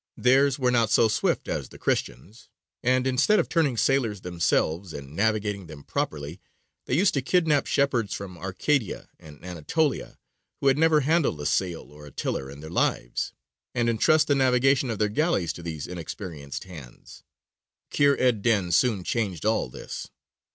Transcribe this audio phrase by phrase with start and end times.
[0.17, 2.49] Theirs were not so swift as the Christians';
[2.81, 6.41] and instead of turning sailors themselves, and navigating them properly,
[6.87, 10.17] they used to kidnap shepherds from Arcadia and Anatolia,
[10.59, 13.33] who had never handled a sail or a tiller in their lives,
[13.75, 17.21] and entrust the navigation of their galleys to these inexperienced hands.
[17.91, 20.09] Kheyr ed dīn soon changed all this.